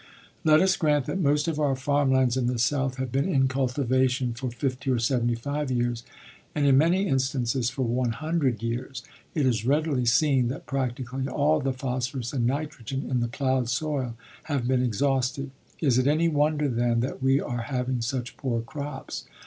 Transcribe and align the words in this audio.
Let 0.43 0.61
us 0.61 0.77
grant 0.77 1.05
that 1.05 1.19
most 1.19 1.47
of 1.47 1.59
our 1.59 1.75
farm 1.75 2.11
lands 2.11 2.35
in 2.35 2.47
the 2.47 2.57
South 2.57 2.95
have 2.97 3.11
been 3.11 3.29
in 3.31 3.47
cultivation 3.47 4.33
for 4.33 4.49
fifty 4.49 4.89
or 4.89 4.97
seventy 4.97 5.35
five 5.35 5.69
years, 5.69 6.01
and 6.55 6.65
in 6.65 6.75
many 6.79 7.07
instances 7.07 7.69
for 7.69 7.83
one 7.83 8.13
hundred 8.13 8.63
years, 8.63 9.03
it 9.35 9.45
is 9.45 9.63
readily 9.63 10.05
seen 10.05 10.47
that 10.47 10.65
practically 10.65 11.27
all 11.27 11.59
of 11.59 11.65
the 11.65 11.71
phosphorus 11.71 12.33
and 12.33 12.47
nitrogen 12.47 13.07
in 13.11 13.19
the 13.19 13.27
plowed 13.27 13.69
soil 13.69 14.15
have 14.45 14.67
been 14.67 14.81
exhausted. 14.81 15.51
Is 15.81 15.99
it 15.99 16.07
any 16.07 16.29
wonder 16.29 16.67
then 16.67 17.01
that 17.01 17.21
we 17.21 17.39
are 17.39 17.61
having 17.61 18.01
such 18.01 18.37
poor 18.37 18.61
crops? 18.61 19.25